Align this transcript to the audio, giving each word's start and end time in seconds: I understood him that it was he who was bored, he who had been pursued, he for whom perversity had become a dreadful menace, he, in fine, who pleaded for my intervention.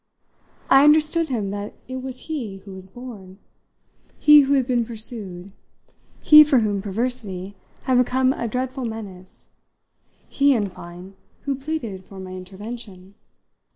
I 0.67 0.83
understood 0.83 1.29
him 1.29 1.51
that 1.51 1.75
it 1.87 1.97
was 2.01 2.21
he 2.21 2.57
who 2.65 2.71
was 2.73 2.87
bored, 2.87 3.37
he 4.17 4.41
who 4.41 4.55
had 4.55 4.65
been 4.65 4.83
pursued, 4.83 5.51
he 6.23 6.43
for 6.43 6.61
whom 6.61 6.81
perversity 6.81 7.55
had 7.83 7.99
become 7.99 8.33
a 8.33 8.47
dreadful 8.47 8.83
menace, 8.85 9.51
he, 10.27 10.55
in 10.55 10.69
fine, 10.69 11.15
who 11.41 11.53
pleaded 11.53 12.03
for 12.03 12.19
my 12.19 12.31
intervention. 12.31 13.13